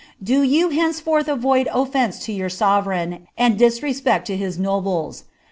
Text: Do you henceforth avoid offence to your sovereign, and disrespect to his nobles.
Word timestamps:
Do 0.23 0.41
you 0.41 0.69
henceforth 0.69 1.27
avoid 1.27 1.67
offence 1.71 2.17
to 2.25 2.33
your 2.33 2.49
sovereign, 2.49 3.27
and 3.37 3.55
disrespect 3.59 4.25
to 4.25 4.35
his 4.35 4.57
nobles. 4.57 5.25